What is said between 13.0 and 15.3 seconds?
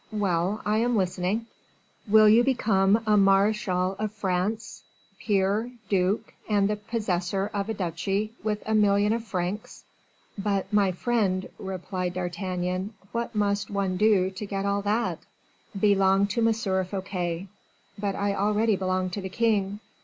"what must one do to get all that?"